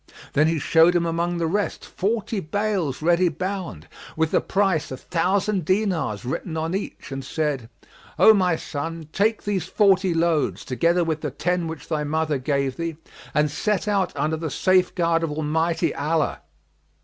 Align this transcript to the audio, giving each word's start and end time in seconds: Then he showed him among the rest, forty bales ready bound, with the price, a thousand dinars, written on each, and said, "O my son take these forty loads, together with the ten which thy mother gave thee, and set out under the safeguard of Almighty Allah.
Then 0.33 0.47
he 0.47 0.57
showed 0.57 0.95
him 0.95 1.05
among 1.05 1.37
the 1.37 1.45
rest, 1.45 1.85
forty 1.85 2.39
bales 2.39 3.03
ready 3.03 3.29
bound, 3.29 3.87
with 4.15 4.31
the 4.31 4.41
price, 4.41 4.89
a 4.89 4.97
thousand 4.97 5.63
dinars, 5.63 6.25
written 6.25 6.57
on 6.57 6.73
each, 6.73 7.11
and 7.11 7.23
said, 7.23 7.69
"O 8.17 8.33
my 8.33 8.55
son 8.55 9.09
take 9.13 9.43
these 9.43 9.67
forty 9.67 10.15
loads, 10.15 10.65
together 10.65 11.03
with 11.03 11.21
the 11.21 11.29
ten 11.29 11.67
which 11.67 11.87
thy 11.87 12.03
mother 12.03 12.39
gave 12.39 12.77
thee, 12.77 12.95
and 13.35 13.51
set 13.51 13.87
out 13.87 14.11
under 14.17 14.37
the 14.37 14.49
safeguard 14.49 15.21
of 15.21 15.31
Almighty 15.31 15.93
Allah. 15.93 16.41